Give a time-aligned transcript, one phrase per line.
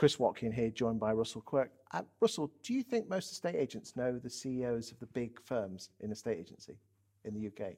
[0.00, 1.70] Chris Watkin here, joined by Russell Quirk.
[1.92, 5.90] Uh, Russell, do you think most estate agents know the CEOs of the big firms
[6.00, 6.78] in estate agency
[7.26, 7.74] in the UK?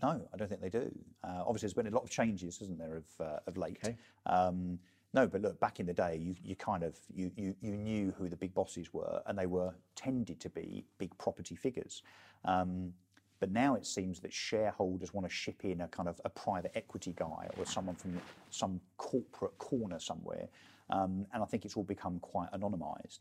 [0.00, 0.90] No, I don't think they do.
[1.22, 3.76] Uh, obviously, there's been a lot of changes, isn't there, of, uh, of late.
[3.84, 3.98] Okay.
[4.24, 4.78] Um,
[5.14, 8.12] no, but look, back in the day, you, you kind of you, you, you knew
[8.18, 12.02] who the big bosses were, and they were tended to be big property figures.
[12.44, 12.92] Um,
[13.40, 16.72] but now it seems that shareholders want to ship in a kind of a private
[16.74, 20.48] equity guy or someone from some corporate corner somewhere,
[20.90, 23.20] um, and I think it's all become quite anonymised.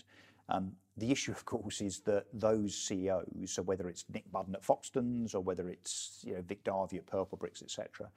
[0.49, 4.63] Um, the issue, of course, is that those CEOs, so whether it's Nick Budden at
[4.63, 8.09] Foxtons or whether it's you know Vic Darcy at Purplebricks, etc.,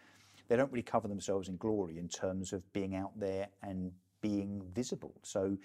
[0.50, 4.60] they don't really cover themselves in glory in terms of being out there and being
[4.74, 5.14] visible.
[5.22, 5.56] So,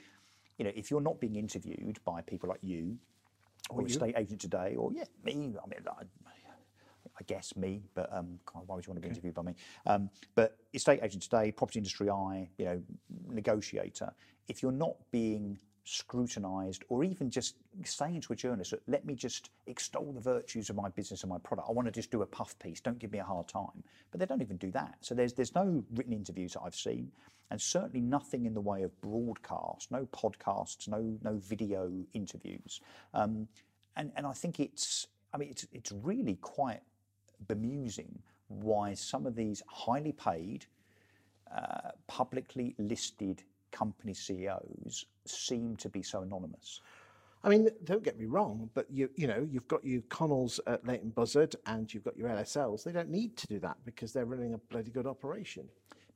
[0.59, 2.95] you know, if you're not being interviewed by people like you
[3.71, 3.87] or, you.
[3.87, 6.03] estate agent today, or yeah, me, I mean, I,
[7.19, 9.55] I guess me, but um, God, why would you want to be interviewed by me?
[9.87, 12.81] Um, but estate agent today, property industry eye, you know,
[13.27, 14.13] negotiator.
[14.47, 19.51] If you're not being scrutinised, or even just saying to a journalist, let me just
[19.67, 21.67] extol the virtues of my business and my product.
[21.69, 22.81] I want to just do a puff piece.
[22.81, 23.83] Don't give me a hard time.
[24.11, 24.97] But they don't even do that.
[25.01, 27.11] So there's there's no written interviews that I've seen,
[27.51, 32.81] and certainly nothing in the way of broadcast, no podcasts, no no video interviews.
[33.13, 33.47] Um,
[33.95, 36.81] and and I think it's I mean it's it's really quite
[37.47, 40.65] bemusing why some of these highly paid,
[41.55, 43.43] uh, publicly listed
[43.75, 46.81] company CEOs seem to be so anonymous.
[47.43, 50.85] I mean, don't get me wrong, but you you know you've got your Connells at
[50.87, 52.83] Leighton Buzzard and you've got your LSLs.
[52.83, 55.65] They don't need to do that because they're running a bloody good operation.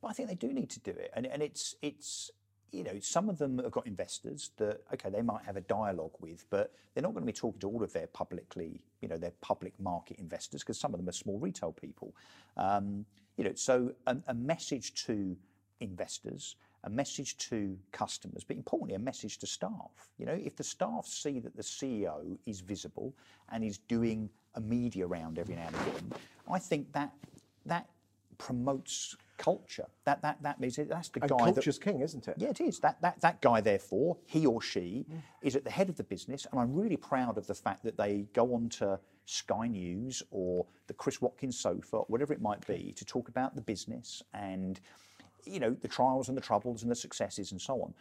[0.02, 2.32] But I think they do need to do it, and and it's it's
[2.72, 6.16] you know some of them have got investors that okay they might have a dialogue
[6.18, 9.18] with, but they're not going to be talking to all of their publicly you know
[9.18, 12.12] their public market investors because some of them are small retail people.
[12.56, 13.04] Um,
[13.36, 15.36] you know, so a, a message to
[15.80, 19.90] investors a message to customers, but importantly, a message to staff.
[20.18, 23.14] You know, if the staff see that the CEO is visible
[23.52, 26.12] and is doing a media round every now and again,
[26.50, 27.12] I think that
[27.66, 27.88] that
[28.38, 29.86] promotes culture.
[30.04, 32.34] That that that means that's the And guy that culture's king, isn't it?
[32.38, 32.78] yeah, it is.
[32.80, 35.06] That, that, that guy, therefore, he or she
[35.42, 36.46] is at the head of the business.
[36.50, 40.66] And I'm really proud of the fact that they go on to Sky News or
[40.88, 44.80] the Chris Watkin's sofa, whatever it might be, to talk about the business and,
[45.44, 47.94] you know, the trials and the troubles and the successes and so on.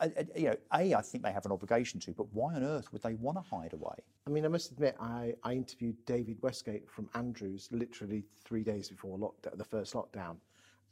[0.00, 2.62] Uh, uh, You know, A, I think they have an obligation to, but why on
[2.62, 3.96] earth would they want to hide away?
[4.26, 8.88] I mean, I must admit, I, I interviewed David Westgate from Andrews literally three days
[8.88, 10.36] before lockdown, the first lockdown,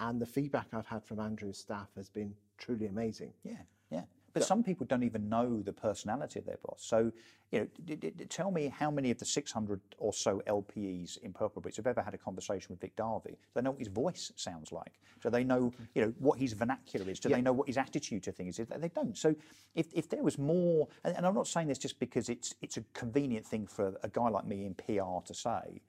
[0.00, 3.32] and the feedback I've had from Andrews staff has been truly amazing.
[3.44, 4.02] Yeah, yeah.
[4.32, 6.82] But some people don't even know the personality of their boss.
[6.82, 7.12] So,
[7.50, 11.18] you know, d- d- d- tell me how many of the 600 or so LPEs
[11.18, 13.30] in Purple Purplebricks have ever had a conversation with Vic Darcy?
[13.30, 15.00] Do they know what his voice sounds like?
[15.22, 17.20] Do they know, you know, what his vernacular is?
[17.20, 18.68] Do they know what his attitude to things is?
[18.68, 19.16] They don't.
[19.16, 19.34] So,
[19.74, 22.76] if, if there was more, and, and I'm not saying this just because it's it's
[22.76, 25.82] a convenient thing for a guy like me in PR to say,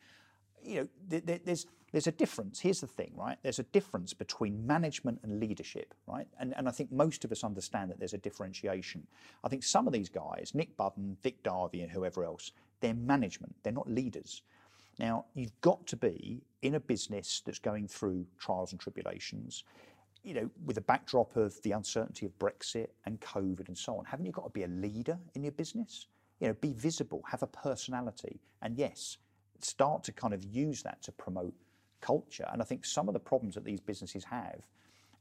[0.64, 2.60] you know, th- th- there's there's a difference.
[2.60, 3.38] Here's the thing, right?
[3.44, 6.28] There's a difference between management and leadership, right?
[6.40, 9.06] And and I think most of us understand that there's a differentiation.
[9.44, 12.52] I think some of these guys, Nick Budden, Vic Darcy, and whoever else,
[12.82, 13.56] they're management.
[13.62, 14.42] They're not leaders.
[14.98, 19.64] Now you've got to be in a business that's going through trials and tribulations.
[20.24, 24.06] You know, with a backdrop of the uncertainty of Brexit and COVID and so on,
[24.06, 26.08] haven't you got to be a leader in your business?
[26.40, 29.18] You know, be visible, have a personality, and yes,
[29.60, 31.54] start to kind of use that to promote
[32.04, 32.48] culture.
[32.52, 34.60] And I think some of the problems that these businesses have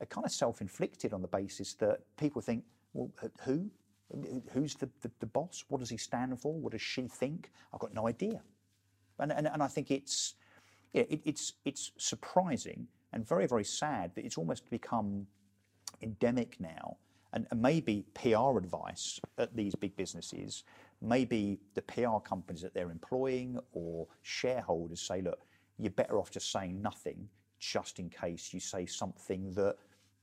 [0.00, 3.10] are kind of self-inflicted on the basis that people think, well,
[3.44, 3.70] who?
[4.53, 5.65] Who's the, the, the boss?
[5.69, 6.53] What does he stand for?
[6.53, 7.50] What does she think?
[7.72, 8.43] I've got no idea.
[9.19, 10.34] And, and, and I think it's,
[10.93, 15.26] yeah, it, it's, it's surprising and very, very sad that it's almost become
[16.03, 16.97] endemic now.
[17.32, 20.64] And, and maybe PR advice at these big businesses,
[21.00, 25.40] maybe the PR companies that they're employing or shareholders say, look,
[25.82, 29.76] you're better off just saying nothing just in case you say something that,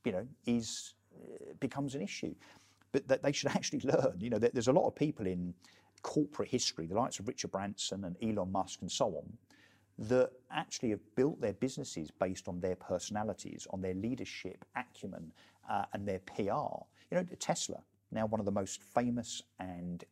[0.03, 2.33] you know, is uh, becomes an issue.
[2.91, 5.53] But that they should actually learn, you know, there's a lot of people in
[6.01, 9.37] corporate history, the likes of Richard Branson and Elon Musk and so on,
[9.99, 15.31] that actually have built their businesses based on their personalities, on their leadership acumen,
[15.69, 16.83] uh, and their PR.
[17.11, 20.05] You know, Tesla, now one of the most famous and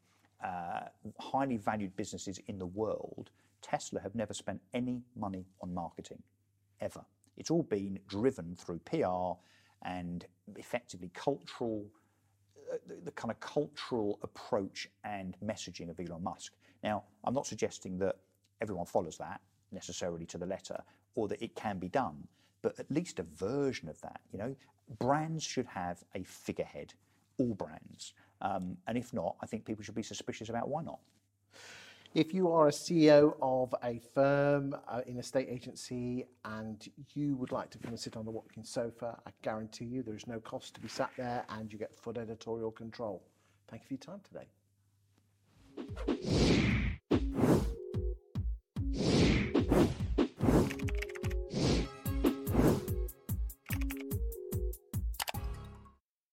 [0.44, 0.82] uh,
[1.20, 3.32] highly valued businesses in the world,
[3.70, 6.22] Tesla have never spent any money on marketing,
[6.82, 7.04] ever.
[7.36, 9.38] It's all been driven through PR
[9.84, 10.26] and
[10.56, 11.86] effectively cultural
[12.72, 16.54] uh, the, the kind of cultural approach and messaging of Elon Musk.
[16.84, 18.18] Now, I'm not suggesting that
[18.62, 19.40] everyone follows that
[19.72, 20.78] necessarily to the letter
[21.16, 22.28] or that it can be done,
[22.62, 24.20] but at least a version of that.
[24.32, 24.56] You know,
[25.00, 26.94] brands should have a figurehead,
[27.38, 28.14] all brands.
[28.42, 31.00] Um, and if not, I think people should be suspicious about why not.
[32.18, 36.84] If you are a CEO of a firm uh, in a state agency and
[37.14, 40.16] you would like to come and sit on the Watkin's sofa, I guarantee you there
[40.16, 43.22] is no cost to be sat there and you get full editorial control.
[43.68, 44.48] Thank you for your time today.